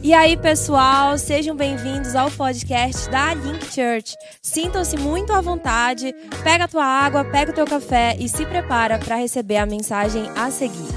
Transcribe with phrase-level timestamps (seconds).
[0.00, 4.14] E aí, pessoal, sejam bem-vindos ao podcast da Link Church.
[4.40, 6.12] Sintam-se muito à vontade,
[6.44, 10.22] pega a tua água, pega o teu café e se prepara para receber a mensagem
[10.36, 10.88] a seguir.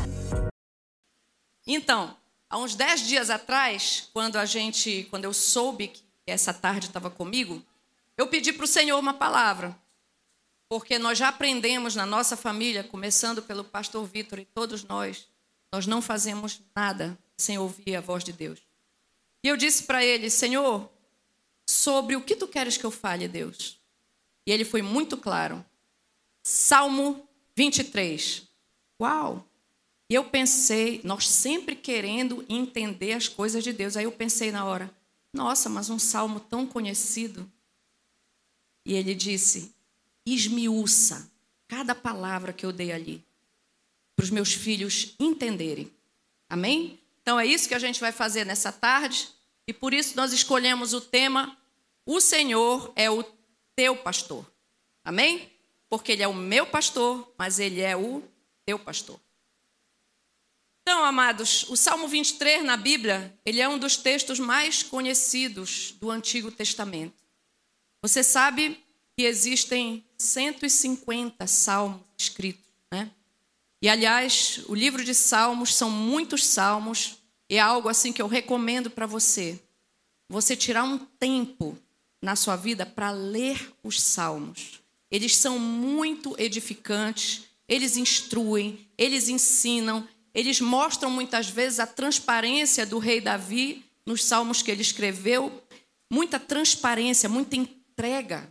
[1.66, 2.16] Então,
[2.48, 7.10] há uns dez dias atrás, quando a gente, quando eu soube que essa tarde estava
[7.10, 7.60] comigo,
[8.16, 9.76] eu pedi para o Senhor uma palavra,
[10.70, 15.28] porque nós já aprendemos na nossa família, começando pelo pastor Vitor e todos nós,
[15.74, 18.71] nós não fazemos nada sem ouvir a voz de Deus.
[19.44, 20.90] E eu disse para ele, Senhor,
[21.68, 23.80] sobre o que tu queres que eu fale, Deus?
[24.46, 25.66] E ele foi muito claro.
[26.44, 28.48] Salmo 23.
[29.02, 29.48] Uau!
[30.10, 33.96] E eu pensei, nós sempre querendo entender as coisas de Deus.
[33.96, 34.94] Aí eu pensei na hora,
[35.34, 37.50] nossa, mas um salmo tão conhecido.
[38.86, 39.74] E ele disse:
[40.26, 41.32] esmiuça
[41.68, 43.24] cada palavra que eu dei ali,
[44.16, 45.90] para os meus filhos entenderem.
[46.50, 47.00] Amém?
[47.22, 49.30] Então é isso que a gente vai fazer nessa tarde.
[49.68, 51.58] E por isso nós escolhemos o tema
[52.06, 53.24] O Senhor é o
[53.76, 54.46] teu pastor.
[55.04, 55.52] Amém?
[55.90, 58.24] Porque ele é o meu pastor, mas ele é o
[58.66, 59.20] teu pastor.
[60.82, 66.10] Então, amados, o Salmo 23 na Bíblia, ele é um dos textos mais conhecidos do
[66.10, 67.22] Antigo Testamento.
[68.02, 68.84] Você sabe
[69.16, 72.71] que existem 150 salmos escritos?
[73.82, 77.18] E aliás, o livro de Salmos são muitos salmos,
[77.50, 79.60] é algo assim que eu recomendo para você.
[80.30, 81.78] Você tirar um tempo
[82.22, 84.80] na sua vida para ler os salmos.
[85.10, 93.00] Eles são muito edificantes, eles instruem, eles ensinam, eles mostram muitas vezes a transparência do
[93.00, 95.62] rei Davi nos salmos que ele escreveu,
[96.10, 98.48] muita transparência, muita entrega.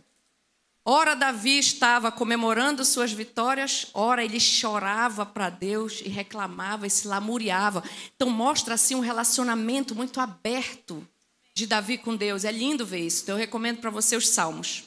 [0.83, 7.07] Ora, Davi estava comemorando suas vitórias, ora, ele chorava para Deus e reclamava e se
[7.07, 7.83] lamuriava.
[8.15, 11.07] Então, mostra assim um relacionamento muito aberto
[11.53, 12.43] de Davi com Deus.
[12.45, 13.21] É lindo ver isso.
[13.21, 14.85] Então, eu recomendo para você os Salmos.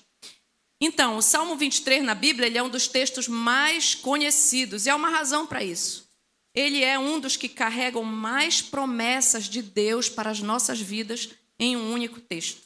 [0.81, 4.96] Então, o Salmo 23 na Bíblia ele é um dos textos mais conhecidos e há
[4.96, 6.08] uma razão para isso.
[6.52, 11.77] Ele é um dos que carregam mais promessas de Deus para as nossas vidas em
[11.77, 12.63] um único texto.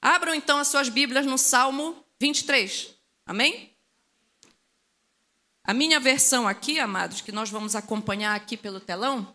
[0.00, 2.94] Abram então as suas Bíblias no Salmo 23.
[3.24, 3.74] Amém?
[5.64, 9.34] A minha versão aqui, amados, que nós vamos acompanhar aqui pelo telão,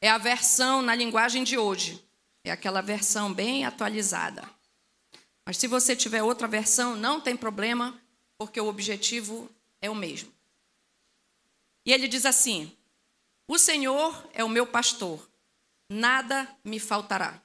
[0.00, 2.02] é a versão na linguagem de hoje.
[2.44, 4.48] É aquela versão bem atualizada.
[5.44, 8.00] Mas se você tiver outra versão, não tem problema,
[8.38, 10.32] porque o objetivo é o mesmo.
[11.84, 12.76] E ele diz assim:
[13.48, 15.28] O Senhor é o meu pastor,
[15.88, 17.40] nada me faltará.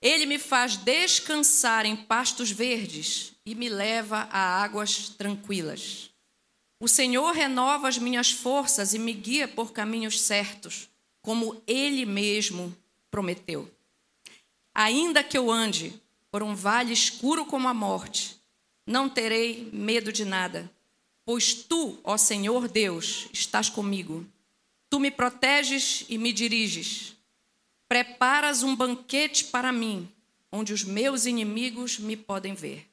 [0.00, 6.10] Ele me faz descansar em pastos verdes e me leva a águas tranquilas.
[6.78, 10.88] O Senhor renova as minhas forças e me guia por caminhos certos,
[11.20, 12.74] como Ele mesmo
[13.10, 13.70] prometeu.
[14.74, 15.92] Ainda que eu ande
[16.30, 18.40] por um vale escuro como a morte,
[18.86, 20.70] não terei medo de nada,
[21.24, 24.26] pois tu, ó Senhor Deus, estás comigo.
[24.88, 27.14] Tu me proteges e me diriges.
[27.90, 30.08] Preparas um banquete para mim,
[30.52, 32.88] onde os meus inimigos me podem ver.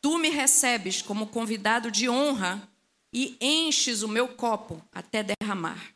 [0.00, 2.62] Tu me recebes como convidado de honra
[3.12, 5.92] e enches o meu copo até derramar.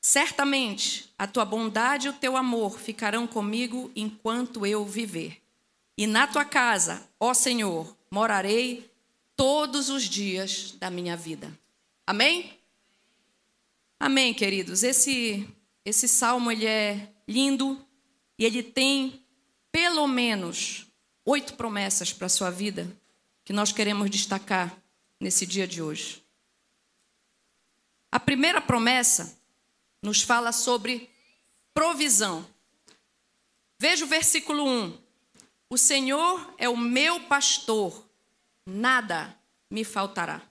[0.00, 5.42] Certamente a tua bondade e o teu amor ficarão comigo enquanto eu viver.
[5.98, 8.88] E na tua casa, ó Senhor, morarei
[9.34, 11.52] todos os dias da minha vida.
[12.06, 12.56] Amém?
[13.98, 14.84] Amém, queridos.
[14.84, 15.44] Esse
[15.84, 17.84] esse salmo ele é lindo
[18.38, 19.24] e ele tem
[19.70, 20.86] pelo menos
[21.24, 22.90] oito promessas para a sua vida
[23.44, 24.76] que nós queremos destacar
[25.20, 26.22] nesse dia de hoje.
[28.10, 29.38] A primeira promessa
[30.02, 31.08] nos fala sobre
[31.72, 32.46] provisão.
[33.78, 34.98] Veja o versículo 1.
[35.70, 38.06] O Senhor é o meu pastor,
[38.66, 39.36] nada
[39.70, 40.42] me faltará.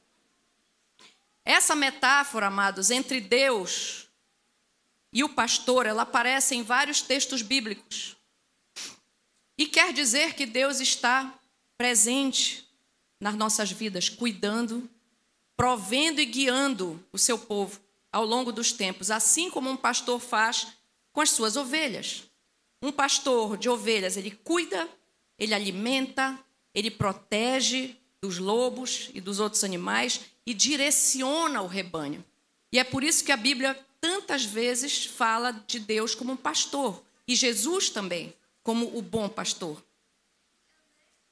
[1.46, 4.11] Essa metáfora, amados, entre Deus
[5.14, 8.16] e o pastor, ela aparece em vários textos bíblicos.
[9.58, 11.38] E quer dizer que Deus está
[11.78, 12.68] presente
[13.20, 14.90] nas nossas vidas, cuidando,
[15.56, 17.80] provendo e guiando o seu povo
[18.12, 20.68] ao longo dos tempos, assim como um pastor faz
[21.12, 22.24] com as suas ovelhas.
[22.82, 24.90] Um pastor de ovelhas, ele cuida,
[25.38, 26.40] ele alimenta,
[26.74, 32.24] ele protege dos lobos e dos outros animais e direciona o rebanho.
[32.72, 37.02] E é por isso que a Bíblia tantas vezes fala de Deus como um pastor
[37.28, 38.34] e Jesus também
[38.64, 39.82] como o bom pastor.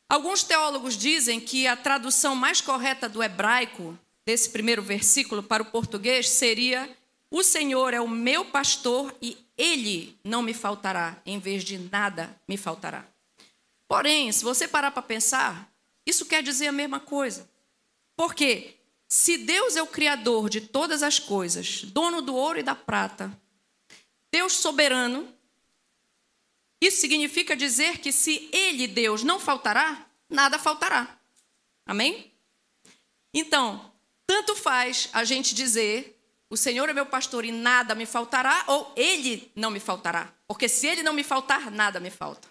[0.07, 5.65] Alguns teólogos dizem que a tradução mais correta do hebraico desse primeiro versículo para o
[5.65, 6.89] português seria
[7.31, 12.35] O Senhor é o meu pastor e ele não me faltará, em vez de nada
[12.47, 13.05] me faltará.
[13.87, 15.71] Porém, se você parar para pensar,
[16.05, 17.47] isso quer dizer a mesma coisa.
[18.15, 18.78] Porque
[19.09, 23.35] se Deus é o criador de todas as coisas, dono do ouro e da prata,
[24.31, 25.33] Deus soberano,
[26.79, 31.19] isso significa dizer que se ele, Deus, não faltará, nada faltará.
[31.85, 32.31] Amém?
[33.33, 33.91] Então,
[34.27, 36.15] tanto faz a gente dizer
[36.49, 40.33] o Senhor é meu pastor e nada me faltará, ou Ele não me faltará.
[40.47, 42.47] Porque se Ele não me faltar, nada me falta.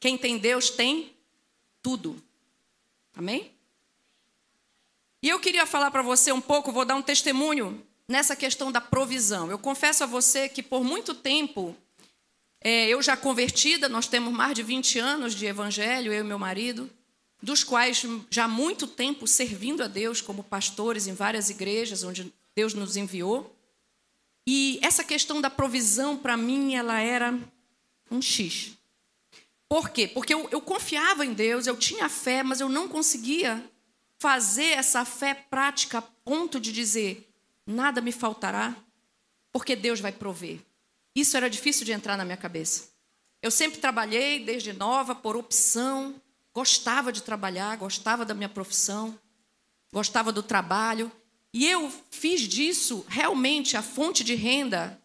[0.00, 1.16] Quem tem Deus tem
[1.80, 2.20] tudo.
[3.14, 3.52] Amém?
[5.22, 8.80] E eu queria falar para você um pouco, vou dar um testemunho nessa questão da
[8.80, 9.50] provisão.
[9.50, 11.76] Eu confesso a você que por muito tempo,
[12.60, 16.38] é, eu já convertida, nós temos mais de 20 anos de evangelho, eu e meu
[16.38, 16.88] marido,
[17.42, 22.32] dos quais já há muito tempo servindo a Deus como pastores em várias igrejas, onde
[22.56, 23.54] Deus nos enviou.
[24.46, 27.36] E essa questão da provisão, para mim, ela era
[28.10, 28.72] um X.
[29.68, 30.08] Por quê?
[30.08, 33.62] Porque eu, eu confiava em Deus, eu tinha fé, mas eu não conseguia
[34.18, 37.32] fazer essa fé prática a ponto de dizer:
[37.66, 38.76] nada me faltará,
[39.52, 40.60] porque Deus vai prover.
[41.14, 42.90] Isso era difícil de entrar na minha cabeça.
[43.40, 46.20] Eu sempre trabalhei desde nova por opção,
[46.52, 49.18] gostava de trabalhar, gostava da minha profissão,
[49.92, 51.10] gostava do trabalho,
[51.52, 55.00] e eu fiz disso realmente a fonte de renda,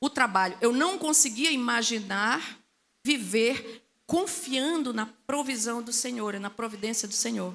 [0.00, 0.56] o trabalho.
[0.60, 2.58] Eu não conseguia imaginar
[3.04, 7.54] viver confiando na provisão do Senhor e na providência do Senhor.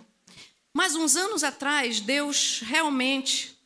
[0.74, 3.58] Mas uns anos atrás, Deus realmente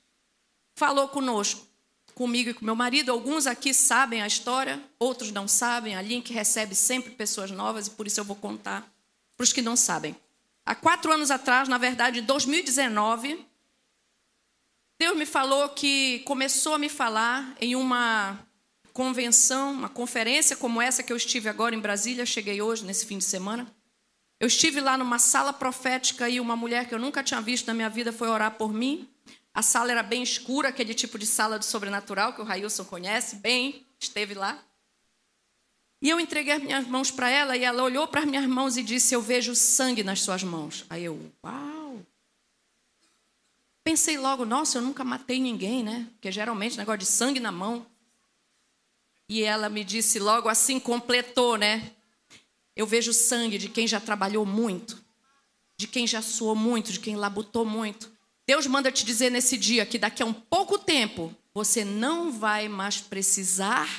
[0.75, 1.65] falou conosco,
[2.13, 3.11] comigo e com meu marido.
[3.11, 5.95] Alguns aqui sabem a história, outros não sabem.
[5.95, 8.81] A Link recebe sempre pessoas novas e por isso eu vou contar
[9.37, 10.15] para os que não sabem.
[10.65, 13.45] Há quatro anos atrás, na verdade, em 2019,
[14.97, 18.39] Deus me falou que começou a me falar em uma
[18.93, 23.17] convenção, uma conferência como essa que eu estive agora em Brasília, cheguei hoje, nesse fim
[23.17, 23.67] de semana.
[24.39, 27.73] Eu estive lá numa sala profética e uma mulher que eu nunca tinha visto na
[27.73, 29.07] minha vida foi orar por mim.
[29.53, 33.37] A sala era bem escura, aquele tipo de sala do sobrenatural que o Railson conhece
[33.37, 34.61] bem, esteve lá.
[36.01, 38.75] E eu entreguei as minhas mãos para ela e ela olhou para as minhas mãos
[38.75, 40.85] e disse: Eu vejo sangue nas suas mãos.
[40.89, 42.05] Aí eu, uau!
[43.83, 46.07] Pensei logo, nossa, eu nunca matei ninguém, né?
[46.13, 47.85] Porque geralmente negócio de sangue na mão.
[49.29, 51.91] E ela me disse logo assim, completou, né?
[52.75, 55.01] Eu vejo sangue de quem já trabalhou muito,
[55.77, 58.11] de quem já suou muito, de quem labutou muito.
[58.47, 62.67] Deus manda te dizer nesse dia que daqui a um pouco tempo você não vai
[62.67, 63.89] mais precisar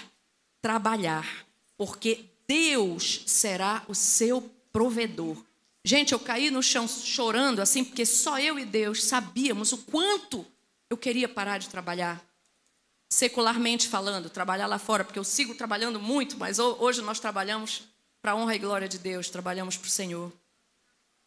[0.61, 1.47] trabalhar,
[1.77, 4.43] porque Deus será o seu
[4.73, 5.43] provedor.
[5.85, 10.45] Gente, eu caí no chão chorando assim, porque só eu e Deus sabíamos o quanto
[10.91, 12.23] eu queria parar de trabalhar.
[13.09, 17.85] Secularmente falando, trabalhar lá fora, porque eu sigo trabalhando muito, mas hoje nós trabalhamos
[18.27, 20.33] para a honra e glória de Deus, trabalhamos para o Senhor.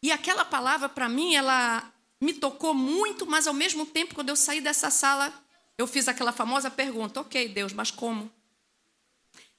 [0.02, 4.36] E aquela palavra, para mim, ela me tocou muito, mas ao mesmo tempo, quando eu
[4.36, 5.32] saí dessa sala,
[5.78, 8.30] eu fiz aquela famosa pergunta: ok, Deus, mas como?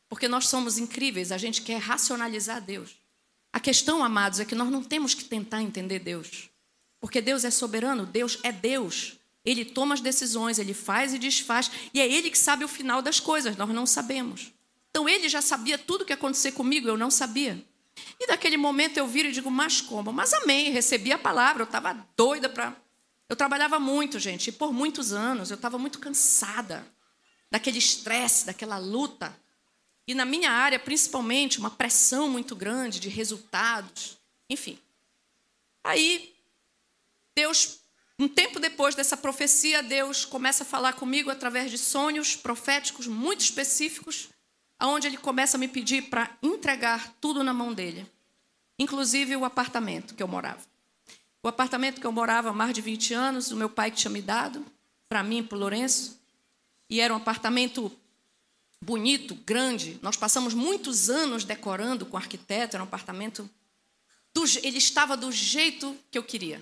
[0.07, 2.91] Porque nós somos incríveis, a gente quer racionalizar Deus.
[3.51, 6.47] A questão, amados, é que nós não temos que tentar entender Deus.
[6.99, 9.17] Porque Deus é soberano, Deus é Deus.
[9.43, 13.01] Ele toma as decisões, ele faz e desfaz, e é ele que sabe o final
[13.01, 14.51] das coisas, nós não sabemos.
[14.91, 17.65] Então ele já sabia tudo o que ia acontecer comigo, eu não sabia.
[18.19, 20.11] E daquele momento eu viro e digo, mas como?
[20.11, 22.75] Mas amém, recebi a palavra, eu estava doida para.
[23.27, 26.85] Eu trabalhava muito, gente, e por muitos anos eu estava muito cansada
[27.49, 29.35] daquele estresse, daquela luta.
[30.05, 34.17] E na minha área, principalmente, uma pressão muito grande de resultados,
[34.49, 34.77] enfim.
[35.83, 36.35] Aí,
[37.33, 37.79] Deus,
[38.19, 43.39] um tempo depois dessa profecia, Deus começa a falar comigo através de sonhos proféticos muito
[43.41, 44.29] específicos,
[44.81, 48.11] aonde ele começa a me pedir para entregar tudo na mão dele,
[48.79, 50.61] inclusive o apartamento que eu morava.
[51.43, 54.09] O apartamento que eu morava há mais de 20 anos, o meu pai que tinha
[54.09, 54.65] me dado,
[55.07, 56.19] para mim para o Lourenço,
[56.89, 57.95] e era um apartamento
[58.83, 59.99] bonito, grande.
[60.01, 63.47] Nós passamos muitos anos decorando com o arquiteto, era um apartamento.
[64.33, 66.59] Do, ele estava do jeito que eu queria.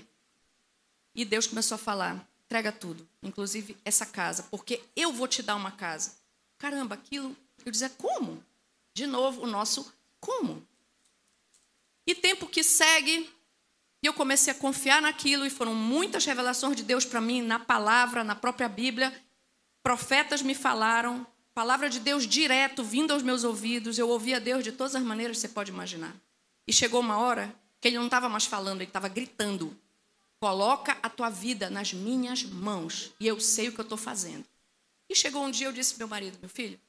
[1.15, 5.55] E Deus começou a falar: entrega tudo, inclusive essa casa, porque eu vou te dar
[5.55, 6.18] uma casa.
[6.59, 7.35] Caramba, aquilo.
[7.65, 8.43] Eu dizia: como?
[8.93, 10.61] De novo, o nosso como.
[12.05, 13.29] E tempo que segue,
[14.03, 17.57] e eu comecei a confiar naquilo, e foram muitas revelações de Deus para mim, na
[17.57, 19.13] palavra, na própria Bíblia.
[19.81, 23.97] Profetas me falaram, palavra de Deus direto vindo aos meus ouvidos.
[23.97, 26.15] Eu ouvia Deus de todas as maneiras que você pode imaginar.
[26.67, 29.75] E chegou uma hora que ele não estava mais falando, ele estava gritando:
[30.41, 34.45] Coloca a tua vida nas minhas mãos e eu sei o que eu estou fazendo.
[35.09, 36.79] E chegou um dia, eu disse meu marido, meu filho,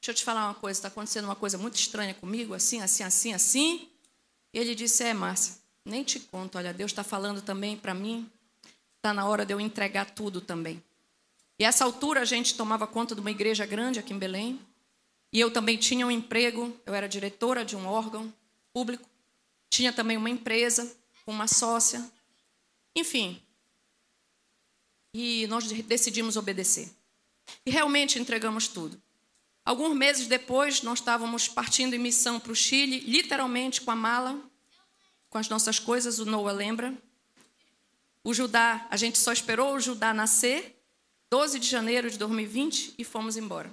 [0.00, 3.04] deixa eu te falar uma coisa, está acontecendo uma coisa muito estranha comigo, assim, assim,
[3.04, 3.88] assim, assim.
[4.52, 8.28] E ele disse, é, Márcia, nem te conto, olha, Deus está falando também para mim,
[8.96, 10.82] está na hora de eu entregar tudo também.
[11.58, 14.60] E essa altura a gente tomava conta de uma igreja grande aqui em Belém,
[15.32, 18.32] e eu também tinha um emprego, eu era diretora de um órgão
[18.72, 19.08] público,
[19.68, 20.92] tinha também uma empresa
[21.24, 22.04] com uma sócia,
[22.96, 23.40] enfim.
[25.14, 26.90] E nós decidimos obedecer.
[27.64, 29.00] E realmente entregamos tudo.
[29.64, 34.38] Alguns meses depois, nós estávamos partindo em missão para o Chile, literalmente com a mala,
[35.28, 36.92] com as nossas coisas, o Noah lembra.
[38.24, 40.82] O Judá, a gente só esperou o Judá nascer,
[41.30, 43.72] 12 de janeiro de 2020, e fomos embora.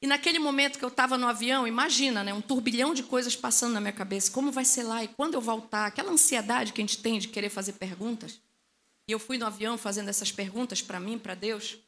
[0.00, 3.72] E naquele momento que eu estava no avião, imagina, né, um turbilhão de coisas passando
[3.72, 4.30] na minha cabeça.
[4.30, 5.02] Como vai ser lá?
[5.02, 5.86] E quando eu voltar?
[5.86, 8.38] Aquela ansiedade que a gente tem de querer fazer perguntas.
[9.08, 11.78] E eu fui no avião fazendo essas perguntas para mim, para Deus.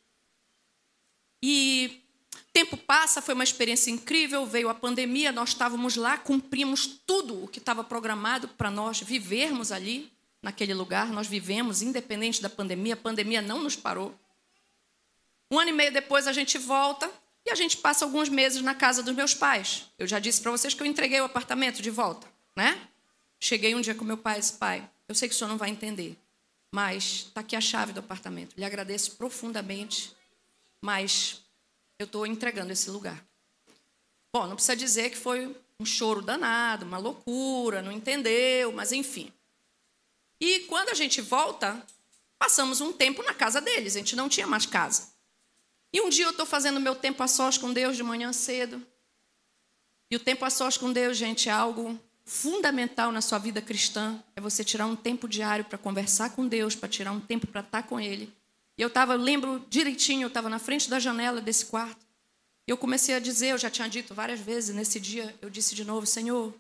[1.49, 2.03] E
[2.53, 7.47] tempo passa, foi uma experiência incrível, veio a pandemia, nós estávamos lá, cumprimos tudo o
[7.47, 10.11] que estava programado para nós vivermos ali,
[10.43, 11.13] naquele lugar.
[11.13, 14.13] Nós vivemos, independente da pandemia, a pandemia não nos parou.
[15.49, 17.09] Um ano e meio depois a gente volta
[17.45, 19.85] e a gente passa alguns meses na casa dos meus pais.
[19.97, 22.27] Eu já disse para vocês que eu entreguei o apartamento de volta,
[22.57, 22.89] né?
[23.39, 25.59] Cheguei um dia com meu pai e disse: Pai, eu sei que o senhor não
[25.59, 26.19] vai entender,
[26.73, 28.57] mas está aqui a chave do apartamento.
[28.57, 30.16] Lhe agradeço profundamente,
[30.87, 31.43] mas
[31.99, 33.21] eu estou entregando esse lugar.
[34.33, 39.33] Bom, não precisa dizer que foi um choro danado, uma loucura, não entendeu, mas enfim.
[40.41, 41.85] E quando a gente volta,
[42.39, 45.09] passamos um tempo na casa deles, a gente não tinha mais casa.
[45.93, 48.81] E um dia eu estou fazendo meu tempo a sós com Deus de manhã cedo.
[50.09, 54.23] E o tempo a sós com Deus, gente, é algo fundamental na sua vida cristã.
[54.37, 57.63] É você tirar um tempo diário para conversar com Deus, para tirar um tempo para
[57.63, 58.33] estar com Ele.
[58.79, 62.05] E eu estava, lembro direitinho, eu estava na frente da janela desse quarto.
[62.67, 65.75] E eu comecei a dizer, eu já tinha dito várias vezes nesse dia, eu disse
[65.75, 66.53] de novo, Senhor,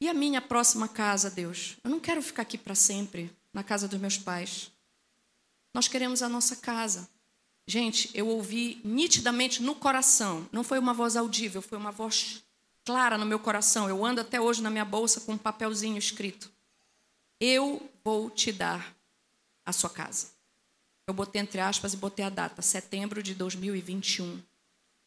[0.00, 1.76] e a minha próxima casa, Deus?
[1.82, 4.70] Eu não quero ficar aqui para sempre, na casa dos meus pais.
[5.74, 7.08] Nós queremos a nossa casa.
[7.66, 12.44] Gente, eu ouvi nitidamente no coração, não foi uma voz audível, foi uma voz
[12.84, 13.88] clara no meu coração.
[13.88, 16.52] Eu ando até hoje na minha bolsa com um papelzinho escrito:
[17.40, 18.94] Eu vou te dar
[19.64, 20.35] a sua casa.
[21.06, 24.42] Eu botei entre aspas e botei a data, setembro de 2021.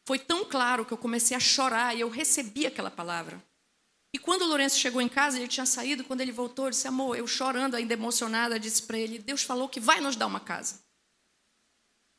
[0.05, 3.43] Foi tão claro que eu comecei a chorar e eu recebi aquela palavra.
[4.13, 6.87] E quando o Lourenço chegou em casa, ele tinha saído, quando ele voltou, ele disse:
[6.87, 10.39] Amor, eu chorando, ainda emocionada, disse para ele: Deus falou que vai nos dar uma
[10.39, 10.79] casa.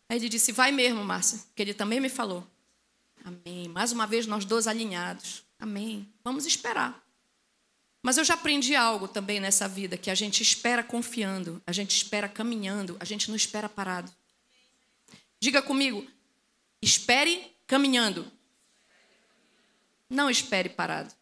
[0.08, 2.46] Aí ele disse: Vai mesmo, Márcia, que ele também me falou.
[3.24, 3.66] Amém.
[3.68, 5.42] Mais uma vez, nós dois alinhados.
[5.58, 6.06] Amém.
[6.22, 7.02] Vamos esperar.
[8.02, 11.94] Mas eu já aprendi algo também nessa vida: que a gente espera confiando, a gente
[11.94, 14.12] espera caminhando, a gente não espera parado.
[15.38, 16.06] Diga comigo:
[16.80, 18.30] espere caminhando.
[20.08, 21.14] Não espere parado.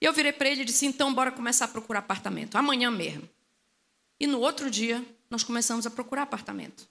[0.00, 3.28] E eu virei para ele e disse: então, bora começar a procurar apartamento, amanhã mesmo.
[4.18, 6.88] E no outro dia, nós começamos a procurar apartamento.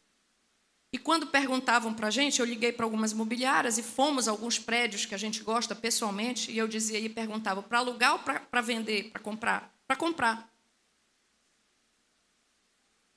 [0.93, 4.59] E quando perguntavam para a gente, eu liguei para algumas imobiliárias e fomos a alguns
[4.59, 8.61] prédios que a gente gosta pessoalmente, e eu dizia e perguntava para alugar ou para
[8.61, 9.75] vender, para comprar?
[9.87, 10.53] Para comprar.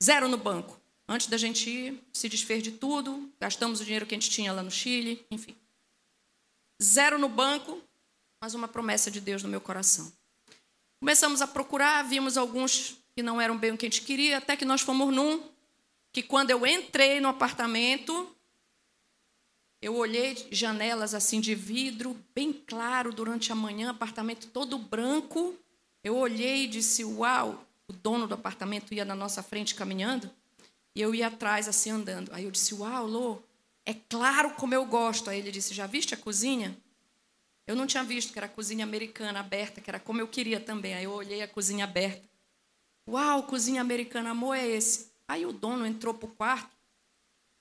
[0.03, 0.81] Zero no banco.
[1.07, 4.51] Antes da gente ir, se desfez de tudo, gastamos o dinheiro que a gente tinha
[4.51, 5.55] lá no Chile, enfim.
[6.81, 7.79] Zero no banco,
[8.41, 10.11] mas uma promessa de Deus no meu coração.
[10.99, 14.57] Começamos a procurar, vimos alguns que não eram bem o que a gente queria, até
[14.57, 15.56] que nós fomos num
[16.11, 18.35] que quando eu entrei no apartamento,
[19.81, 25.55] eu olhei janelas assim de vidro, bem claro durante a manhã, apartamento todo branco.
[26.03, 30.29] Eu olhei e disse: "Uau!" O dono do apartamento ia na nossa frente caminhando
[30.93, 32.33] e eu ia atrás assim andando.
[32.33, 33.41] Aí eu disse: "Uau, Lô,
[33.85, 35.29] é claro como eu gosto".
[35.29, 36.75] Aí ele disse: "Já viste a cozinha?"
[37.67, 40.59] Eu não tinha visto que era a cozinha americana aberta, que era como eu queria
[40.59, 40.93] também.
[40.93, 42.27] Aí eu olhei a cozinha aberta.
[43.07, 45.11] Uau, cozinha americana, amor, é esse.
[45.27, 46.75] Aí o dono entrou para o quarto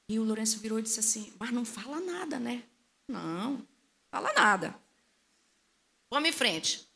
[0.08, 2.62] e o Lourenço virou e disse assim: Mas não fala nada, né?
[3.08, 3.66] Não,
[4.10, 4.74] fala nada.
[6.10, 6.86] Vamos em frente.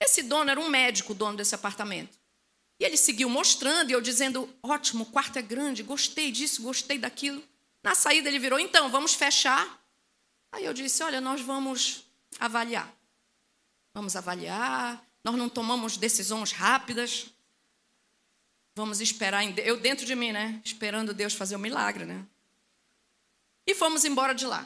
[0.00, 2.18] Esse dono era um médico, o dono desse apartamento.
[2.78, 6.98] E ele seguiu mostrando e eu dizendo: Ótimo, o quarto é grande, gostei disso, gostei
[6.98, 7.42] daquilo.
[7.82, 9.82] Na saída ele virou: Então, vamos fechar.
[10.52, 12.04] Aí eu disse: Olha, nós vamos
[12.38, 12.92] avaliar.
[13.94, 15.02] Vamos avaliar.
[15.24, 17.32] Nós não tomamos decisões rápidas.
[18.78, 19.52] Vamos esperar, em...
[19.64, 20.62] eu dentro de mim, né?
[20.64, 22.24] Esperando Deus fazer o um milagre, né?
[23.66, 24.64] E fomos embora de lá.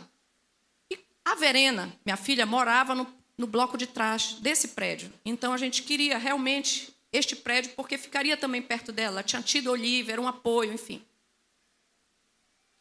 [0.90, 5.11] E a Verena, minha filha, morava no, no bloco de trás desse prédio.
[5.25, 9.23] Então a gente queria realmente este prédio porque ficaria também perto dela.
[9.23, 11.02] Tinha tido Olivia, era um apoio, enfim.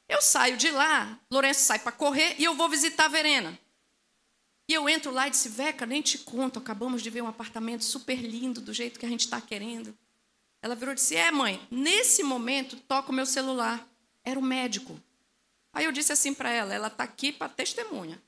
[0.09, 3.57] Eu saio de lá, Lourenço sai para correr e eu vou visitar a Verena.
[4.67, 7.85] E eu entro lá e disse, Veca, nem te conto, acabamos de ver um apartamento
[7.85, 9.97] super lindo, do jeito que a gente está querendo.
[10.61, 13.87] Ela virou e disse, é mãe, nesse momento toca o meu celular.
[14.23, 14.99] Era o médico.
[15.73, 18.21] Aí eu disse assim para ela, ela está aqui para testemunha.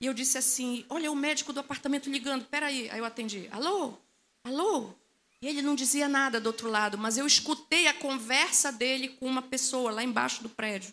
[0.00, 2.90] E eu disse assim, olha o médico do apartamento ligando, peraí.
[2.90, 3.94] Aí eu atendi, alô,
[4.42, 4.94] alô.
[5.42, 9.26] E ele não dizia nada do outro lado, mas eu escutei a conversa dele com
[9.26, 10.92] uma pessoa lá embaixo do prédio.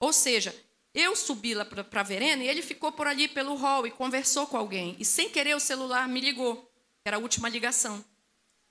[0.00, 0.54] Ou seja,
[0.92, 4.46] eu subi lá para a Verena e ele ficou por ali pelo hall e conversou
[4.46, 4.96] com alguém.
[4.98, 6.70] E sem querer o celular me ligou,
[7.04, 8.04] era a última ligação.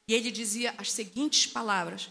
[0.08, 2.10] E ele dizia as seguintes palavras: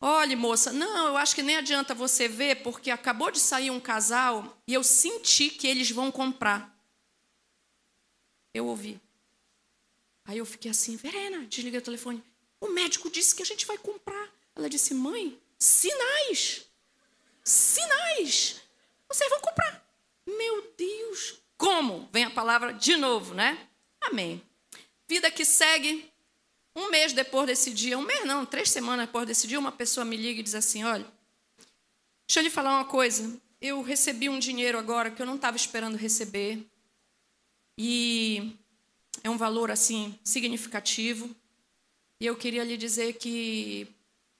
[0.00, 3.80] Olha, moça, não, eu acho que nem adianta você ver, porque acabou de sair um
[3.80, 6.74] casal e eu senti que eles vão comprar.
[8.52, 9.00] Eu ouvi.
[10.24, 12.22] Aí eu fiquei assim, Verena, desliguei o telefone.
[12.60, 14.28] O médico disse que a gente vai comprar.
[14.54, 16.66] Ela disse, mãe, sinais.
[17.44, 18.60] Sinais.
[19.08, 19.86] Vocês vão comprar.
[20.26, 21.40] Meu Deus.
[21.56, 22.08] Como?
[22.12, 23.68] Vem a palavra de novo, né?
[24.00, 24.42] Amém.
[25.08, 26.10] Vida que segue.
[26.76, 30.04] Um mês depois desse dia, um mês não, três semanas depois desse dia, uma pessoa
[30.04, 31.06] me liga e diz assim: olha,
[32.28, 33.40] deixa eu lhe falar uma coisa.
[33.58, 36.62] Eu recebi um dinheiro agora que eu não estava esperando receber.
[37.78, 38.54] E
[39.24, 41.34] é um valor assim significativo.
[42.20, 43.88] E eu queria lhe dizer que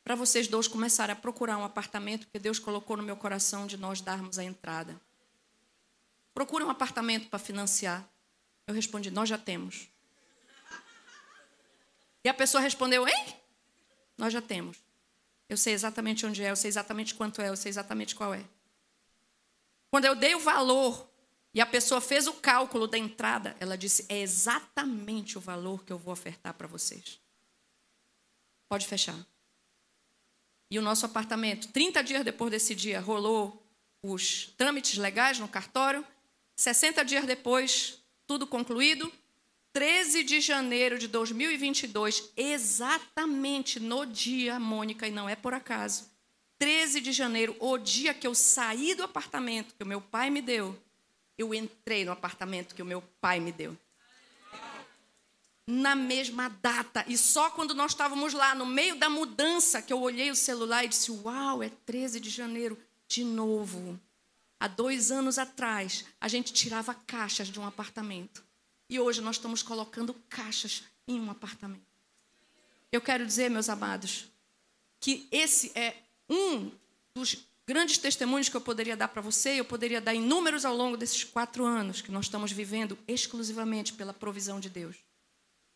[0.05, 3.79] para vocês dois começarem a procurar um apartamento que Deus colocou no meu coração de
[3.79, 5.01] nós darmos a entrada.
[6.35, 8.07] Procure um apartamento para financiar.
[8.67, 9.89] Eu respondi: Nós já temos.
[12.27, 13.37] E a pessoa respondeu: Hein?
[14.19, 14.79] Nós já temos.
[15.49, 18.45] Eu sei exatamente onde é, eu sei exatamente quanto é, eu sei exatamente qual é.
[19.93, 21.09] Quando eu dei o valor
[21.55, 25.93] e a pessoa fez o cálculo da entrada, ela disse: É exatamente o valor que
[25.93, 27.21] eu vou ofertar para vocês.
[28.69, 29.25] Pode fechar.
[30.69, 33.65] E o nosso apartamento, 30 dias depois desse dia, rolou
[34.03, 36.05] os trâmites legais no cartório.
[36.57, 39.13] 60 dias depois, tudo concluído.
[39.77, 46.11] 13 de janeiro de 2022, exatamente no dia, Mônica, e não é por acaso,
[46.59, 50.41] 13 de janeiro, o dia que eu saí do apartamento que o meu pai me
[50.41, 50.75] deu,
[51.37, 53.77] eu entrei no apartamento que o meu pai me deu
[55.67, 57.05] na mesma data.
[57.07, 60.85] E só quando nós estávamos lá, no meio da mudança, que eu olhei o celular
[60.85, 64.01] e disse: Uau, é 13 de janeiro, de novo.
[64.59, 68.46] Há dois anos atrás, a gente tirava caixas de um apartamento.
[68.89, 71.87] E hoje nós estamos colocando caixas em um apartamento.
[72.91, 74.27] Eu quero dizer, meus amados,
[75.01, 75.97] que esse é
[76.29, 76.71] um
[77.15, 80.97] dos grandes testemunhos que eu poderia dar para você, eu poderia dar inúmeros ao longo
[80.97, 84.97] desses quatro anos que nós estamos vivendo exclusivamente pela provisão de Deus.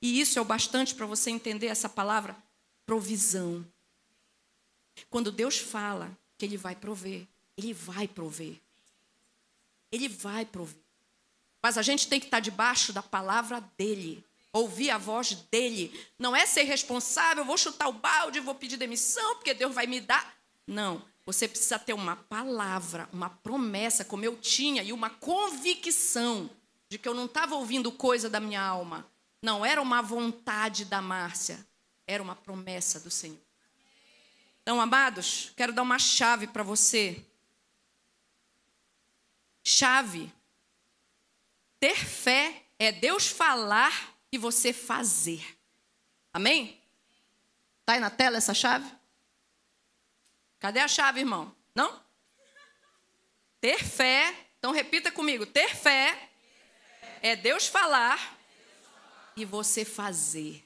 [0.01, 2.37] E isso é o bastante para você entender essa palavra
[2.87, 3.67] provisão.
[5.11, 8.57] Quando Deus fala que Ele vai prover, Ele vai prover.
[9.93, 10.80] Ele vai prover.
[11.63, 14.25] Mas a gente tem que estar debaixo da palavra dEle.
[14.53, 15.93] Ouvir a voz dEle.
[16.19, 20.01] Não é ser responsável, vou chutar o balde, vou pedir demissão, porque Deus vai me
[20.01, 20.35] dar.
[20.67, 21.03] Não.
[21.27, 26.51] Você precisa ter uma palavra, uma promessa, como eu tinha, e uma convicção
[26.89, 29.07] de que eu não estava ouvindo coisa da minha alma,
[29.41, 31.65] não era uma vontade da Márcia,
[32.07, 33.39] era uma promessa do Senhor.
[34.63, 37.25] Então, amados, quero dar uma chave para você.
[39.63, 40.33] Chave.
[41.81, 45.59] Ter fé é Deus falar e você fazer.
[46.33, 46.81] Amém?
[47.81, 48.89] Está aí na tela essa chave?
[50.59, 51.57] Cadê a chave, irmão?
[51.75, 52.05] Não?
[53.61, 56.31] Ter fé, então repita comigo: ter fé
[57.23, 58.39] é Deus falar
[59.35, 60.63] e você fazer.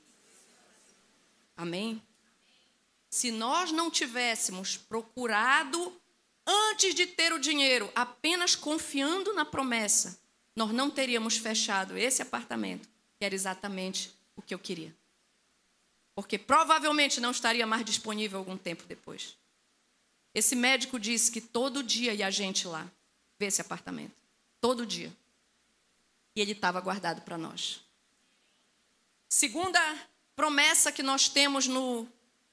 [1.56, 2.02] Amém?
[3.08, 6.00] Se nós não tivéssemos procurado
[6.44, 10.20] antes de ter o dinheiro, apenas confiando na promessa,
[10.54, 12.88] nós não teríamos fechado esse apartamento,
[13.18, 14.94] que era exatamente o que eu queria.
[16.14, 19.36] Porque provavelmente não estaria mais disponível algum tempo depois.
[20.32, 22.90] Esse médico disse que todo dia ia a gente lá
[23.38, 24.14] ver esse apartamento.
[24.60, 25.12] Todo dia.
[26.36, 27.80] E ele estava guardado para nós.
[29.28, 29.80] Segunda
[30.36, 32.06] promessa que nós temos no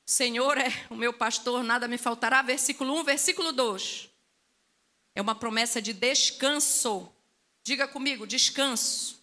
[0.06, 4.10] Senhor é o meu pastor, nada me faltará, versículo 1, versículo 2.
[5.16, 7.12] É uma promessa de descanso.
[7.64, 9.22] Diga comigo, descanso.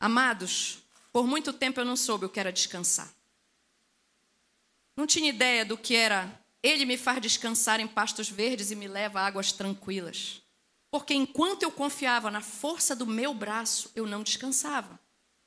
[0.00, 0.78] Amados,
[1.12, 3.12] por muito tempo eu não soube o que era descansar.
[4.96, 8.88] Não tinha ideia do que era ele me faz descansar em pastos verdes e me
[8.88, 10.40] leva a águas tranquilas.
[10.90, 14.98] Porque enquanto eu confiava na força do meu braço, eu não descansava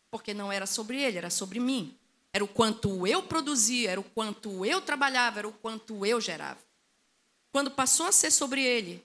[0.10, 1.95] porque não era sobre ele, era sobre mim.
[2.34, 6.60] Era o quanto eu produzia, era o quanto eu trabalhava, era o quanto eu gerava.
[7.51, 9.03] quando passou a ser sobre ele,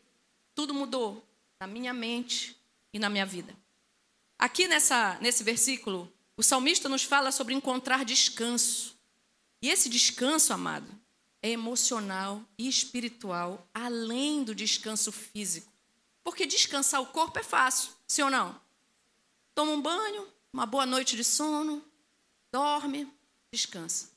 [0.55, 1.25] tudo mudou
[1.63, 2.61] na minha mente
[2.93, 3.57] e na minha vida.
[4.37, 8.99] Aqui nessa, nesse versículo, o salmista nos fala sobre encontrar descanso.
[9.63, 10.93] E esse descanso, amado,
[11.41, 15.73] é emocional e espiritual, além do descanso físico.
[16.25, 18.61] Porque descansar o corpo é fácil, sim ou não?
[19.55, 21.81] Toma um banho, uma boa noite de sono,
[22.51, 23.09] dorme,
[23.53, 24.11] descansa.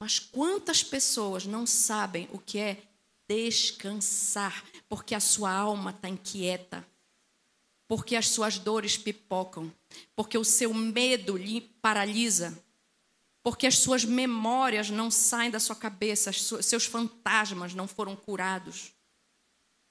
[0.00, 2.82] Mas quantas pessoas não sabem o que é
[3.28, 6.86] descansar, porque a sua alma está inquieta,
[7.86, 9.72] porque as suas dores pipocam,
[10.16, 12.58] porque o seu medo lhe paralisa,
[13.42, 18.92] porque as suas memórias não saem da sua cabeça, seus fantasmas não foram curados.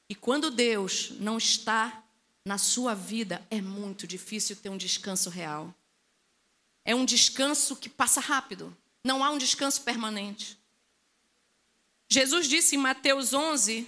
[0.09, 2.03] E quando Deus não está
[2.45, 5.73] na sua vida, é muito difícil ter um descanso real.
[6.85, 10.56] É um descanso que passa rápido, não há um descanso permanente.
[12.09, 13.85] Jesus disse em Mateus 11,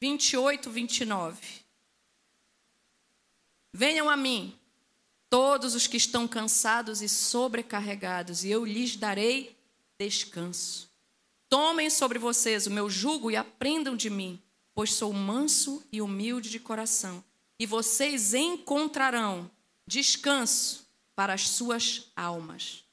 [0.00, 1.38] 28, 29.
[3.72, 4.58] Venham a mim,
[5.28, 9.56] todos os que estão cansados e sobrecarregados, e eu lhes darei
[9.98, 10.90] descanso.
[11.48, 14.42] Tomem sobre vocês o meu jugo e aprendam de mim,
[14.74, 17.22] pois sou manso e humilde de coração,
[17.58, 19.50] e vocês encontrarão
[19.86, 22.84] descanso para as suas almas.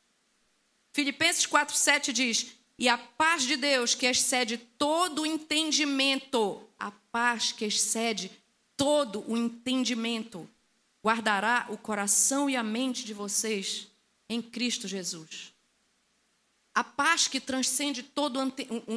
[0.92, 7.52] Filipenses 4:7 diz: "E a paz de Deus, que excede todo o entendimento, a paz
[7.52, 8.32] que excede
[8.76, 10.48] todo o entendimento,
[11.04, 13.88] guardará o coração e a mente de vocês
[14.30, 15.54] em Cristo Jesus."
[16.76, 18.40] A paz que transcende todo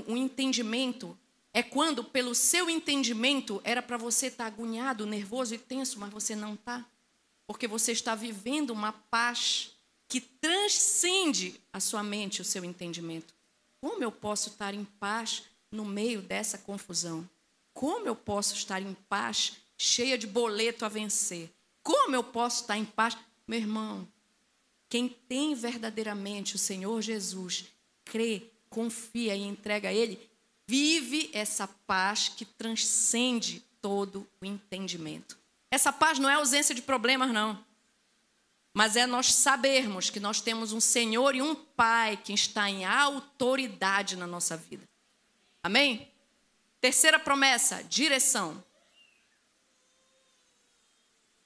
[0.07, 1.19] o entendimento
[1.53, 6.11] é quando, pelo seu entendimento, era para você estar tá agoniado, nervoso e tenso, mas
[6.11, 6.85] você não está.
[7.47, 9.73] Porque você está vivendo uma paz
[10.09, 13.35] que transcende a sua mente, o seu entendimento.
[13.81, 17.29] Como eu posso estar em paz no meio dessa confusão?
[17.73, 21.51] Como eu posso estar em paz, cheia de boleto a vencer?
[21.83, 23.17] Como eu posso estar em paz?
[23.47, 24.07] Meu irmão,
[24.89, 27.67] quem tem verdadeiramente o Senhor Jesus,
[28.05, 30.31] crê, confia e entrega a Ele,
[30.69, 35.39] vive essa paz que transcende todo o entendimento.
[35.71, 37.65] Essa paz não é ausência de problemas, não.
[38.73, 42.85] Mas é nós sabermos que nós temos um Senhor e um Pai que está em
[42.85, 44.89] autoridade na nossa vida.
[45.63, 46.11] Amém?
[46.81, 48.63] Terceira promessa, direção.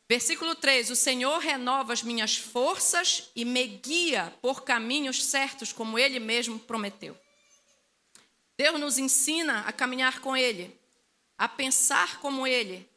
[0.09, 5.99] Versículo 3: O Senhor renova as minhas forças e me guia por caminhos certos, como
[5.99, 7.19] Ele mesmo prometeu.
[8.57, 10.79] Deus nos ensina a caminhar com Ele,
[11.37, 12.89] a pensar como Ele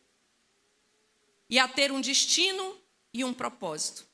[1.49, 2.77] e a ter um destino
[3.13, 4.05] e um propósito.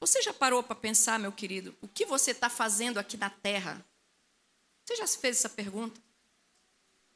[0.00, 3.84] Você já parou para pensar, meu querido, o que você está fazendo aqui na terra?
[4.84, 6.00] Você já se fez essa pergunta?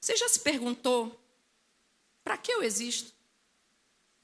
[0.00, 1.18] Você já se perguntou
[2.24, 3.12] para que eu existo?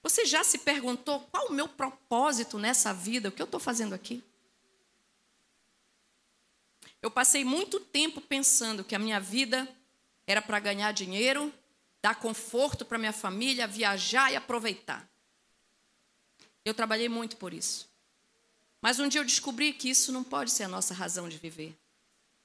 [0.02, 3.28] Você já se perguntou qual o meu propósito nessa vida?
[3.28, 4.22] O que eu estou fazendo aqui?
[7.00, 9.68] Eu passei muito tempo pensando que a minha vida
[10.26, 11.52] era para ganhar dinheiro,
[12.02, 15.08] dar conforto para minha família, viajar e aproveitar.
[16.64, 17.88] Eu trabalhei muito por isso.
[18.80, 21.76] Mas um dia eu descobri que isso não pode ser a nossa razão de viver.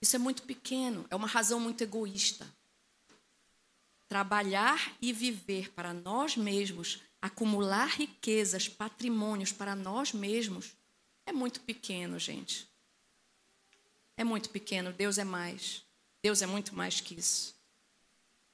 [0.01, 2.47] Isso é muito pequeno, é uma razão muito egoísta.
[4.07, 10.73] Trabalhar e viver para nós mesmos, acumular riquezas, patrimônios para nós mesmos,
[11.25, 12.73] é muito pequeno, gente
[14.15, 15.83] é muito pequeno, Deus é mais.
[16.21, 17.55] Deus é muito mais que isso.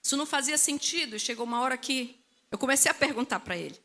[0.02, 3.80] Isso não fazia sentido e chegou uma hora que eu comecei a perguntar para ele.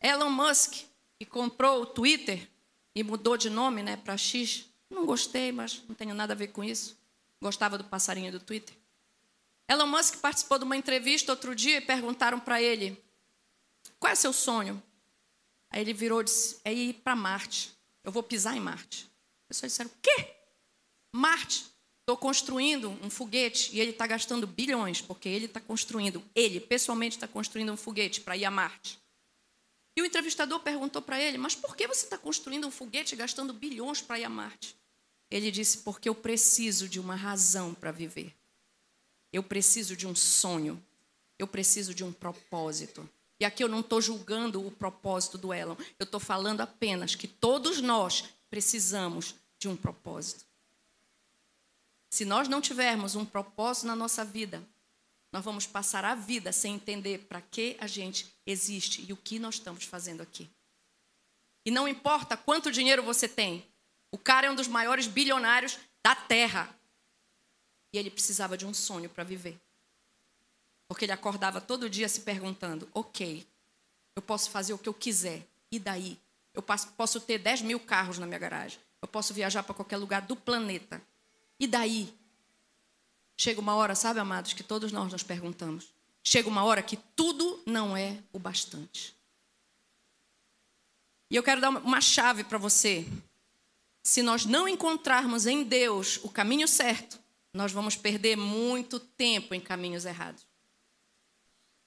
[0.00, 0.84] Elon Musk,
[1.18, 2.48] que comprou o Twitter
[2.94, 6.48] e mudou de nome né, para X, não gostei, mas não tenho nada a ver
[6.48, 6.96] com isso.
[7.40, 8.74] Gostava do passarinho do Twitter.
[9.68, 13.00] Elon Musk participou de uma entrevista outro dia e perguntaram para ele:
[13.98, 14.82] qual é seu sonho?
[15.70, 17.72] Aí ele virou e disse: é ir para Marte.
[18.02, 19.04] Eu vou pisar em Marte.
[19.42, 20.34] As pessoas disseram: o quê?
[21.12, 21.66] Marte.
[22.00, 27.18] Estou construindo um foguete e ele está gastando bilhões, porque ele está construindo, ele pessoalmente
[27.18, 28.98] está construindo um foguete para ir a Marte.
[29.98, 33.52] E o entrevistador perguntou para ele: Mas por que você está construindo um foguete gastando
[33.52, 34.76] bilhões para ir a Marte?
[35.28, 38.32] Ele disse: Porque eu preciso de uma razão para viver.
[39.32, 40.80] Eu preciso de um sonho.
[41.36, 43.10] Eu preciso de um propósito.
[43.40, 45.74] E aqui eu não estou julgando o propósito do Elon.
[45.98, 50.44] Eu estou falando apenas que todos nós precisamos de um propósito.
[52.08, 54.62] Se nós não tivermos um propósito na nossa vida,
[55.32, 59.38] nós vamos passar a vida sem entender para que a gente existe e o que
[59.38, 60.50] nós estamos fazendo aqui.
[61.64, 63.66] E não importa quanto dinheiro você tem,
[64.10, 66.74] o cara é um dos maiores bilionários da Terra.
[67.92, 69.58] E ele precisava de um sonho para viver.
[70.86, 73.46] Porque ele acordava todo dia se perguntando: ok,
[74.16, 76.18] eu posso fazer o que eu quiser, e daí?
[76.54, 78.80] Eu posso ter 10 mil carros na minha garagem.
[79.00, 81.00] Eu posso viajar para qualquer lugar do planeta.
[81.60, 82.17] E daí?
[83.40, 85.94] Chega uma hora, sabe, amados, que todos nós nos perguntamos.
[86.24, 89.16] Chega uma hora que tudo não é o bastante.
[91.30, 93.06] E eu quero dar uma chave para você.
[94.02, 97.20] Se nós não encontrarmos em Deus o caminho certo,
[97.54, 100.44] nós vamos perder muito tempo em caminhos errados.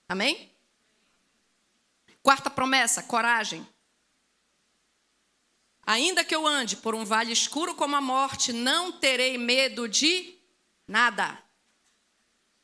[0.07, 0.49] Amém?
[2.23, 3.67] Quarta promessa: coragem.
[5.85, 10.40] Ainda que eu ande por um vale escuro como a morte, não terei medo de
[10.91, 11.41] nada.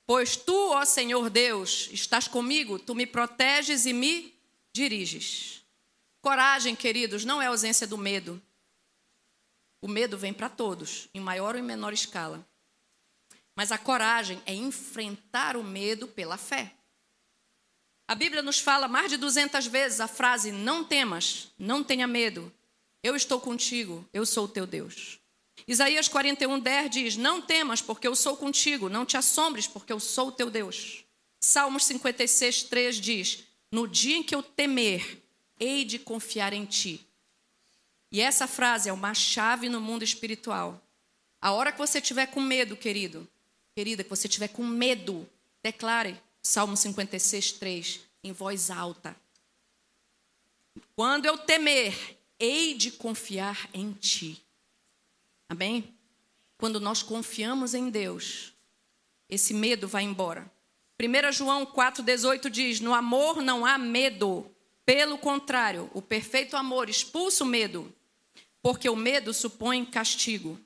[0.06, 4.38] Pois tu, ó Senhor Deus, estás comigo, tu me proteges e me
[4.74, 5.66] diriges.
[6.22, 8.42] Coragem, queridos, não é ausência do medo.
[9.82, 12.46] O medo vem para todos, em maior ou em menor escala.
[13.56, 16.74] Mas a coragem é enfrentar o medo pela fé.
[18.08, 22.54] A Bíblia nos fala mais de 200 vezes a frase: não temas, não tenha medo,
[23.02, 25.20] eu estou contigo, eu sou o teu Deus.
[25.66, 30.00] Isaías 41, 10 diz: Não temas, porque eu sou contigo, não te assombres, porque eu
[30.00, 31.06] sou o teu Deus.
[31.40, 35.22] Salmos 56, 3 diz: No dia em que eu temer,
[35.60, 37.06] hei de confiar em ti.
[38.12, 40.82] E essa frase é uma chave no mundo espiritual.
[41.42, 43.28] A hora que você tiver com medo, querido,
[43.76, 45.30] querida, que você tiver com medo,
[45.62, 49.16] declare Salmo 56, 3, em voz alta.
[50.96, 54.42] Quando eu temer, hei de confiar em ti.
[55.50, 55.96] Amém?
[56.58, 58.54] Quando nós confiamos em Deus,
[59.30, 60.52] esse medo vai embora.
[61.00, 64.50] 1 João 4,18 diz: No amor não há medo.
[64.86, 67.94] Pelo contrário, o perfeito amor expulsa o medo,
[68.62, 70.60] porque o medo supõe castigo.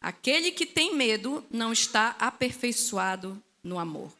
[0.00, 4.10] Aquele que tem medo não está aperfeiçoado no amor.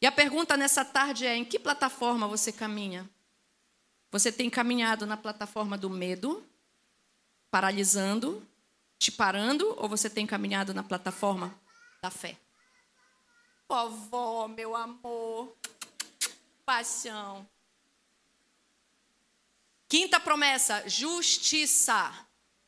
[0.00, 3.08] E a pergunta nessa tarde é: em que plataforma você caminha?
[4.12, 6.44] Você tem caminhado na plataforma do medo,
[7.50, 8.46] paralisando,
[8.98, 11.54] te parando, ou você tem caminhado na plataforma
[12.02, 12.36] da fé?
[13.68, 15.56] Vovó, meu amor,
[16.64, 17.46] paixão.
[19.88, 22.12] Quinta promessa, justiça.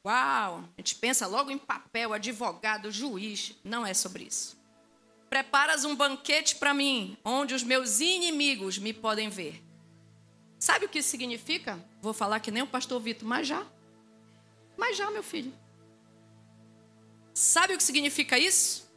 [0.04, 3.54] Uau, a gente pensa logo em papel, advogado, juiz.
[3.64, 4.58] Não é sobre isso.
[5.28, 9.62] Preparas um banquete para mim, onde os meus inimigos me podem ver.
[10.58, 11.78] Sabe o que isso significa?
[12.00, 13.66] Vou falar que nem o pastor Vitor, mas já.
[14.76, 15.52] Mas já, meu filho.
[17.38, 18.90] Sabe o que significa isso?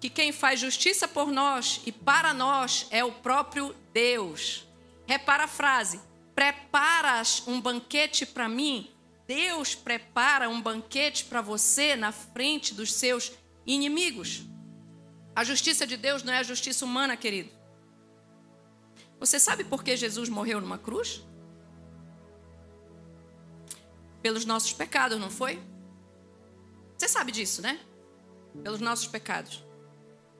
[0.00, 4.64] Que quem faz justiça por nós e para nós é o próprio Deus.
[5.04, 6.00] Repara a frase:
[6.32, 8.94] preparas um banquete para mim.
[9.26, 13.32] Deus prepara um banquete para você na frente dos seus
[13.66, 14.44] inimigos.
[15.34, 17.50] A justiça de Deus não é a justiça humana, querido.
[19.18, 21.20] Você sabe por que Jesus morreu numa cruz?
[24.22, 25.60] Pelos nossos pecados, não foi?
[26.96, 27.78] Você sabe disso, né?
[28.62, 29.64] Pelos nossos pecados.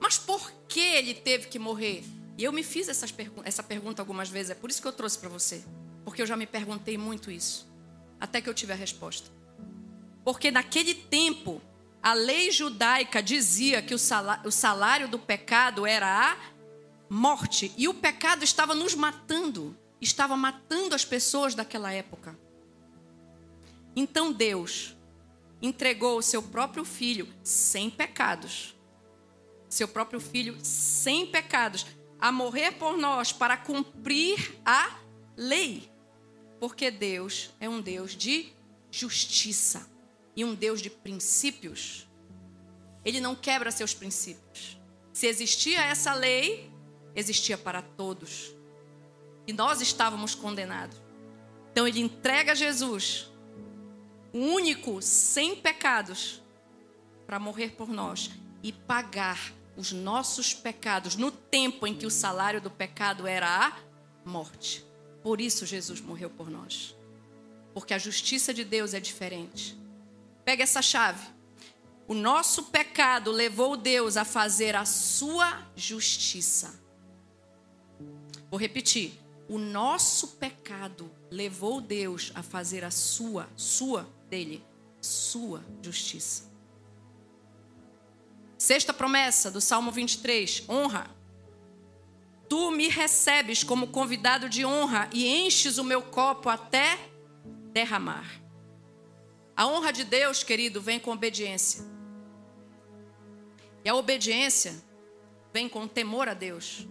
[0.00, 2.04] Mas por que ele teve que morrer?
[2.38, 5.18] E eu me fiz pergu essa pergunta algumas vezes, é por isso que eu trouxe
[5.18, 5.64] para você.
[6.04, 7.66] Porque eu já me perguntei muito isso.
[8.20, 9.30] Até que eu tive a resposta.
[10.24, 11.60] Porque naquele tempo,
[12.02, 13.98] a lei judaica dizia que o
[14.44, 16.36] o salário do pecado era a
[17.08, 17.72] morte.
[17.76, 22.38] E o pecado estava nos matando, estava matando as pessoas daquela época.
[23.94, 24.95] Então Deus
[25.60, 28.76] entregou o seu próprio filho sem pecados,
[29.68, 31.86] seu próprio filho sem pecados,
[32.18, 34.98] a morrer por nós para cumprir a
[35.36, 35.90] lei.
[36.58, 38.52] Porque Deus é um Deus de
[38.90, 39.88] justiça
[40.34, 42.06] e um Deus de princípios.
[43.04, 44.78] Ele não quebra seus princípios.
[45.12, 46.70] Se existia essa lei,
[47.14, 48.54] existia para todos.
[49.46, 51.00] E nós estávamos condenados.
[51.70, 53.30] Então ele entrega Jesus,
[54.37, 56.42] único sem pecados,
[57.27, 58.31] para morrer por nós
[58.62, 63.77] e pagar os nossos pecados no tempo em que o salário do pecado era a
[64.25, 64.85] morte.
[65.22, 66.96] Por isso Jesus morreu por nós.
[67.75, 69.77] Porque a justiça de Deus é diferente.
[70.44, 71.27] Pega essa chave.
[72.09, 76.81] O nosso pecado levou Deus a fazer a sua justiça.
[78.49, 79.18] Vou repetir.
[79.49, 84.64] O nosso pecado levou Deus a fazer a sua, sua dele,
[85.00, 86.50] sua justiça.
[88.58, 91.10] Sexta promessa do Salmo 23, honra.
[92.48, 96.98] Tu me recebes como convidado de honra e enches o meu copo até
[97.72, 98.40] derramar.
[99.56, 101.84] A honra de Deus, querido, vem com obediência.
[103.84, 104.74] E a obediência
[105.52, 106.86] vem com temor a Deus.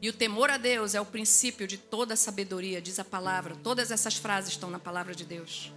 [0.00, 3.56] E o temor a Deus é o princípio de toda sabedoria, diz a palavra.
[3.62, 5.72] Todas essas frases estão na palavra de Deus.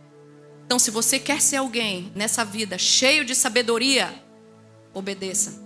[0.65, 4.13] Então, se você quer ser alguém nessa vida cheio de sabedoria,
[4.93, 5.63] obedeça.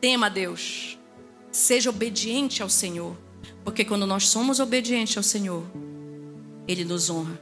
[0.00, 0.98] Tema a Deus.
[1.50, 3.16] Seja obediente ao Senhor.
[3.64, 5.64] Porque quando nós somos obedientes ao Senhor,
[6.68, 7.40] Ele nos honra.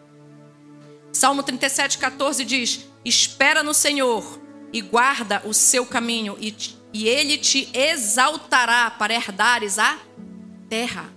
[1.12, 4.40] Salmo 37, 14 diz: Espera no Senhor
[4.72, 6.55] e guarda o seu caminho, e,
[6.92, 9.98] e Ele te exaltará para herdares a
[10.68, 11.12] terra.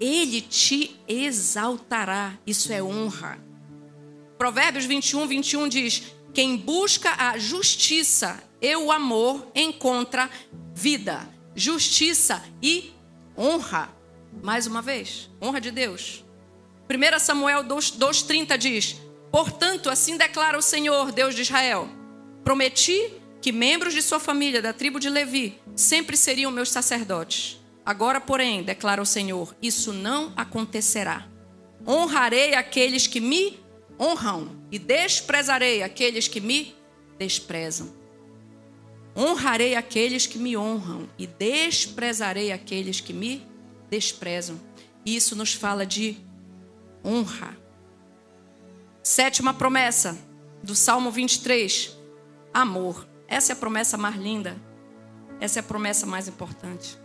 [0.00, 2.38] Ele te exaltará.
[2.46, 3.38] Isso é honra.
[4.38, 10.30] Provérbios 21, 21 diz: Quem busca a justiça e o amor encontra
[10.74, 12.92] vida, justiça e
[13.36, 13.94] honra.
[14.42, 16.24] Mais uma vez, honra de Deus.
[16.88, 18.96] 1 Samuel 2,30 diz:
[19.30, 21.88] Portanto, assim declara o Senhor, Deus de Israel:
[22.42, 27.60] Prometi que membros de sua família, da tribo de Levi, sempre seriam meus sacerdotes.
[27.84, 31.26] Agora, porém, declara o Senhor: Isso não acontecerá.
[31.86, 33.58] Honrarei aqueles que me
[33.98, 36.74] honram e desprezarei aqueles que me
[37.18, 37.92] desprezam.
[39.16, 43.46] Honrarei aqueles que me honram e desprezarei aqueles que me
[43.90, 44.60] desprezam.
[45.04, 46.16] Isso nos fala de
[47.04, 47.58] honra.
[49.02, 50.16] Sétima promessa
[50.62, 51.96] do Salmo 23:
[52.52, 53.09] amor.
[53.30, 54.60] Essa é a promessa mais linda.
[55.40, 56.98] Essa é a promessa mais importante.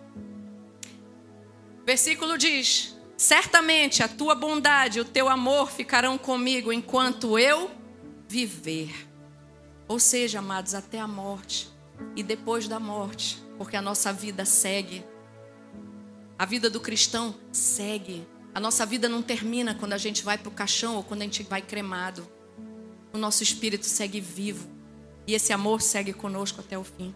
[1.85, 7.69] Versículo diz: Certamente a tua bondade e o teu amor ficarão comigo enquanto eu
[8.27, 9.07] viver.
[9.87, 11.69] Ou seja, amados, até a morte
[12.15, 15.05] e depois da morte, porque a nossa vida segue.
[16.37, 18.27] A vida do cristão segue.
[18.53, 21.25] A nossa vida não termina quando a gente vai para o caixão ou quando a
[21.25, 22.27] gente vai cremado.
[23.13, 24.74] O nosso espírito segue vivo.
[25.27, 27.13] E esse amor segue conosco até o fim.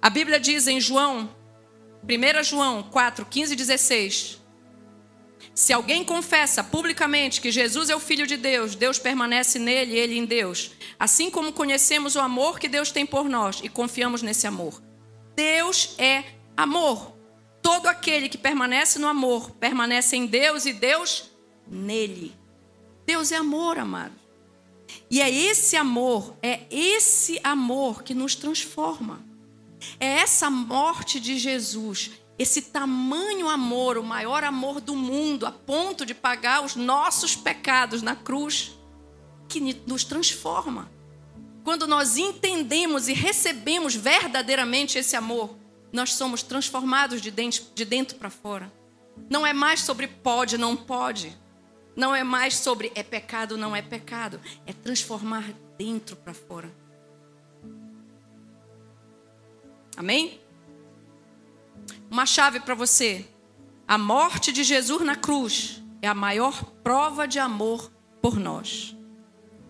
[0.00, 1.28] A Bíblia diz em João,
[2.04, 4.40] 1 João 4, 15 e 16:
[5.54, 9.98] Se alguém confessa publicamente que Jesus é o Filho de Deus, Deus permanece nele e
[9.98, 10.72] ele em Deus.
[10.98, 14.80] Assim como conhecemos o amor que Deus tem por nós e confiamos nesse amor.
[15.34, 16.24] Deus é
[16.56, 17.16] amor.
[17.60, 21.32] Todo aquele que permanece no amor permanece em Deus e Deus
[21.66, 22.32] nele.
[23.04, 24.25] Deus é amor, amado.
[25.10, 29.24] E é esse amor, é esse amor que nos transforma.
[30.00, 36.04] É essa morte de Jesus, esse tamanho amor, o maior amor do mundo, a ponto
[36.04, 38.72] de pagar os nossos pecados na cruz,
[39.48, 40.90] que nos transforma.
[41.64, 45.56] Quando nós entendemos e recebemos verdadeiramente esse amor,
[45.92, 48.72] nós somos transformados de dentro, de dentro para fora.
[49.30, 51.36] Não é mais sobre pode, não pode.
[51.96, 54.38] Não é mais sobre é pecado, não é pecado.
[54.66, 56.70] É transformar dentro para fora.
[59.96, 60.38] Amém?
[62.10, 63.26] Uma chave para você.
[63.88, 68.94] A morte de Jesus na cruz é a maior prova de amor por nós.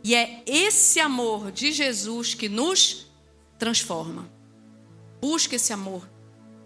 [0.02, 3.10] E é esse amor de Jesus que nos
[3.58, 4.28] transforma.
[5.20, 6.08] Busque esse amor,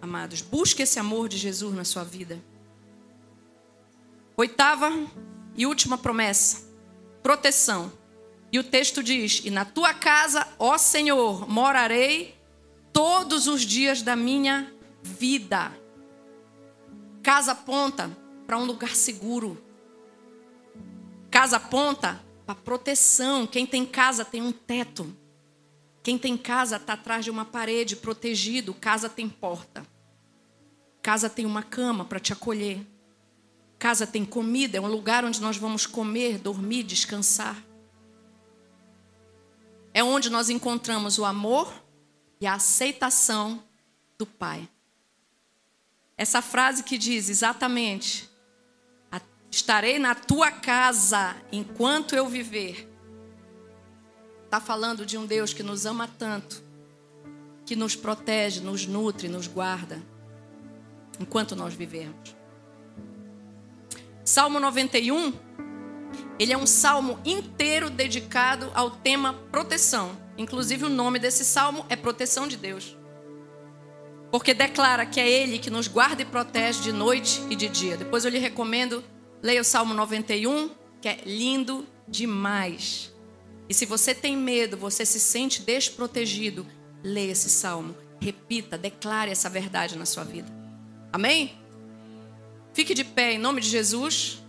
[0.00, 0.40] amados.
[0.40, 2.42] Busque esse amor de Jesus na sua vida.
[4.36, 4.90] Oitava
[5.56, 6.62] e última promessa:
[7.22, 7.92] proteção.
[8.52, 12.34] E o texto diz: E na tua casa, ó Senhor, morarei
[12.92, 15.72] todos os dias da minha vida.
[17.22, 18.10] Casa aponta
[18.46, 19.62] para um lugar seguro.
[21.30, 23.46] Casa aponta para proteção.
[23.46, 25.14] Quem tem casa tem um teto.
[26.02, 28.74] Quem tem casa está atrás de uma parede, protegido.
[28.74, 29.86] Casa tem porta.
[31.02, 32.84] Casa tem uma cama para te acolher.
[33.80, 37.56] Casa tem comida, é um lugar onde nós vamos comer, dormir, descansar.
[39.94, 41.72] É onde nós encontramos o amor
[42.38, 43.64] e a aceitação
[44.18, 44.68] do Pai.
[46.14, 48.28] Essa frase que diz exatamente:
[49.50, 52.86] Estarei na tua casa enquanto eu viver.
[54.44, 56.62] Está falando de um Deus que nos ama tanto,
[57.64, 60.02] que nos protege, nos nutre, nos guarda,
[61.18, 62.39] enquanto nós vivermos.
[64.30, 65.32] Salmo 91,
[66.38, 70.16] ele é um salmo inteiro dedicado ao tema proteção.
[70.38, 72.96] Inclusive, o nome desse salmo é Proteção de Deus.
[74.30, 77.96] Porque declara que é Ele que nos guarda e protege de noite e de dia.
[77.96, 79.02] Depois eu lhe recomendo,
[79.42, 80.70] leia o Salmo 91,
[81.02, 83.12] que é lindo demais.
[83.68, 86.64] E se você tem medo, você se sente desprotegido,
[87.02, 87.96] leia esse salmo.
[88.20, 90.52] Repita, declare essa verdade na sua vida.
[91.12, 91.58] Amém?
[92.72, 94.42] Fique de pé em nome de Jesus.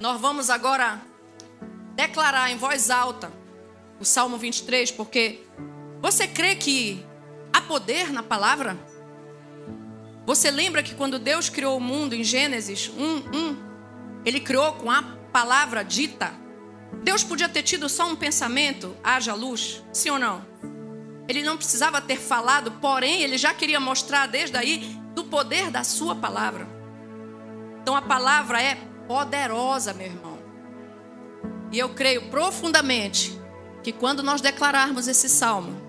[0.00, 1.00] Nós vamos agora
[1.94, 3.30] declarar em voz alta
[4.00, 5.44] o Salmo 23, porque
[6.00, 7.04] você crê que
[7.52, 8.78] há poder na palavra?
[10.24, 13.02] Você lembra que quando Deus criou o mundo em Gênesis 1,
[13.36, 15.02] 1, ele criou com a
[15.32, 16.32] palavra dita?
[17.02, 20.46] Deus podia ter tido só um pensamento, haja luz, sim ou não?
[21.28, 25.84] Ele não precisava ter falado, porém, ele já queria mostrar desde aí do poder da
[25.84, 26.66] sua palavra.
[27.82, 28.76] Então a palavra é
[29.06, 30.38] poderosa, meu irmão.
[31.70, 33.38] E eu creio profundamente
[33.82, 35.80] que quando nós declararmos esse salmo,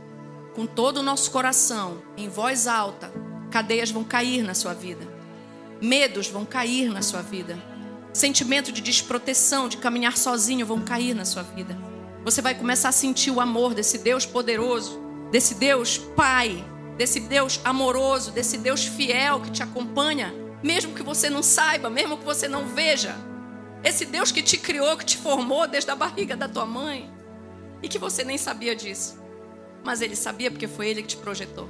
[0.54, 3.12] com todo o nosso coração, em voz alta,
[3.50, 5.08] cadeias vão cair na sua vida,
[5.82, 7.58] medos vão cair na sua vida,
[8.12, 11.78] sentimento de desproteção, de caminhar sozinho vão cair na sua vida.
[12.26, 16.64] Você vai começar a sentir o amor desse Deus poderoso, desse Deus Pai,
[16.98, 22.18] desse Deus amoroso, desse Deus fiel que te acompanha, mesmo que você não saiba, mesmo
[22.18, 23.16] que você não veja.
[23.84, 27.10] Esse Deus que te criou, que te formou desde a barriga da tua mãe
[27.82, 29.18] e que você nem sabia disso.
[29.84, 31.70] Mas ele sabia porque foi ele que te projetou.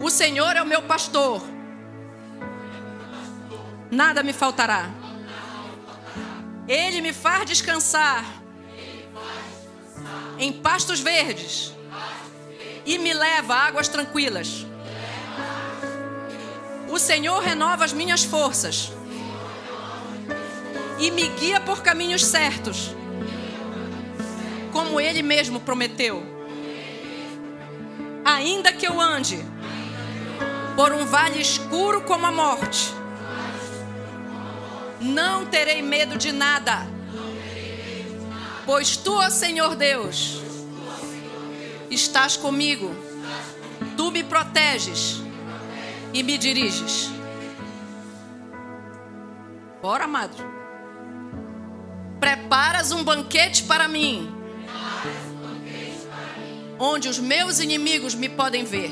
[0.00, 1.42] O Senhor é o meu pastor.
[3.90, 4.90] Nada me faltará.
[6.66, 8.43] Ele me faz descansar
[10.38, 11.72] em pastos verdes
[12.86, 14.66] e me leva a águas tranquilas.
[16.88, 18.92] O Senhor renova as minhas forças
[20.98, 22.94] e me guia por caminhos certos,
[24.72, 26.22] como Ele mesmo prometeu.
[28.24, 29.44] Ainda que eu ande
[30.76, 32.92] por um vale escuro como a morte,
[35.00, 36.86] não terei medo de nada,
[38.64, 40.40] pois tu, ó Senhor Deus,
[41.90, 42.94] estás comigo,
[43.96, 45.22] tu me proteges
[46.12, 47.10] e me diriges.
[49.82, 50.36] Bora, amado.
[52.18, 54.34] Preparas um banquete para mim,
[56.78, 58.90] onde os meus inimigos me podem ver.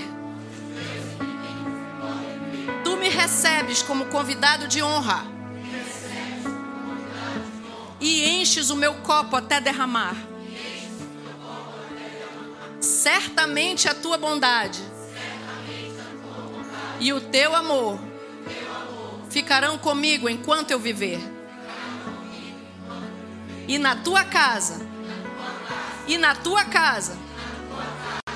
[2.84, 5.41] Tu me recebes como convidado de honra
[8.02, 10.16] e enches o meu copo até derramar.
[12.80, 14.82] Certamente a tua bondade
[16.98, 17.98] e o teu amor
[19.30, 21.20] ficarão comigo enquanto eu viver.
[23.68, 24.84] E na tua casa,
[26.08, 27.16] e na tua casa,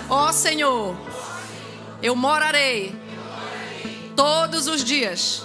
[0.08, 0.96] ó Senhor,
[2.00, 2.94] eu morarei
[4.14, 5.42] todos os dias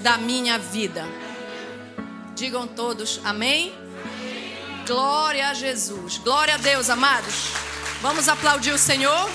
[0.00, 1.06] da minha vida.
[2.34, 3.72] Digam todos amém.
[4.86, 6.18] Glória a Jesus.
[6.18, 7.50] Glória a Deus, amados.
[8.00, 9.30] Vamos aplaudir o Senhor.